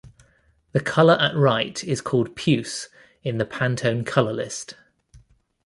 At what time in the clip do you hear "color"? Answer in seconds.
0.79-1.13, 4.03-4.33